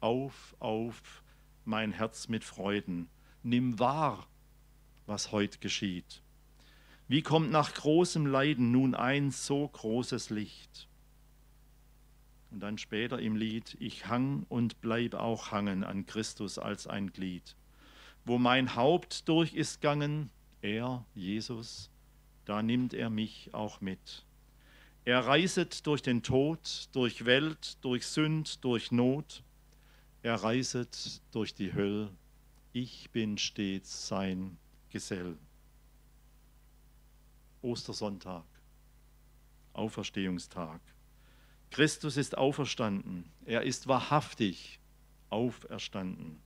Auf, 0.00 0.56
auf, 0.60 1.22
mein 1.64 1.92
Herz 1.92 2.28
mit 2.28 2.44
Freuden, 2.44 3.08
nimm 3.42 3.78
wahr, 3.78 4.26
was 5.06 5.32
heute 5.32 5.58
geschieht. 5.58 6.22
Wie 7.08 7.22
kommt 7.22 7.50
nach 7.50 7.74
großem 7.74 8.26
Leiden 8.26 8.70
nun 8.70 8.94
ein 8.94 9.30
so 9.30 9.68
großes 9.68 10.30
Licht? 10.30 10.88
Und 12.52 12.60
dann 12.60 12.76
später 12.76 13.18
im 13.18 13.34
Lied, 13.34 13.78
ich 13.80 14.06
hang 14.08 14.44
und 14.50 14.82
bleib 14.82 15.14
auch 15.14 15.52
hangen 15.52 15.84
an 15.84 16.04
Christus 16.04 16.58
als 16.58 16.86
ein 16.86 17.10
Glied. 17.10 17.56
Wo 18.26 18.36
mein 18.36 18.76
Haupt 18.76 19.26
durch 19.26 19.54
ist 19.54 19.80
gangen, 19.80 20.30
er, 20.60 21.06
Jesus, 21.14 21.90
da 22.44 22.62
nimmt 22.62 22.92
er 22.92 23.08
mich 23.08 23.54
auch 23.54 23.80
mit. 23.80 24.26
Er 25.06 25.20
reiset 25.20 25.86
durch 25.86 26.02
den 26.02 26.22
Tod, 26.22 26.88
durch 26.92 27.24
Welt, 27.24 27.82
durch 27.82 28.06
Sünd, 28.06 28.62
durch 28.62 28.92
Not. 28.92 29.42
Er 30.22 30.34
reiset 30.34 31.22
durch 31.32 31.54
die 31.54 31.72
Hölle. 31.72 32.12
Ich 32.72 33.10
bin 33.10 33.38
stets 33.38 34.08
sein 34.08 34.58
Gesell. 34.90 35.38
Ostersonntag, 37.62 38.44
Auferstehungstag. 39.72 40.80
Christus 41.72 42.18
ist 42.18 42.36
auferstanden. 42.36 43.24
Er 43.46 43.62
ist 43.62 43.88
wahrhaftig 43.88 44.78
auferstanden. 45.30 46.40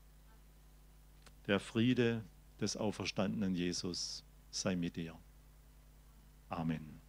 Der 1.49 1.59
Friede 1.59 2.25
des 2.61 2.77
auferstandenen 2.77 3.57
Jesus 3.57 4.25
sei 4.51 4.77
mit 4.77 4.95
dir. 4.95 5.19
Amen. 6.49 7.01